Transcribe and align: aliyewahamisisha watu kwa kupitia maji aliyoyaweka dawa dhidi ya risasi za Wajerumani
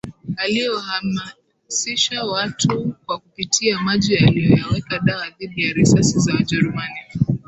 aliyewahamisisha 0.37 2.23
watu 2.25 2.93
kwa 3.05 3.19
kupitia 3.19 3.79
maji 3.79 4.17
aliyoyaweka 4.17 4.99
dawa 4.99 5.29
dhidi 5.39 5.63
ya 5.63 5.73
risasi 5.73 6.19
za 6.19 6.33
Wajerumani 6.33 6.99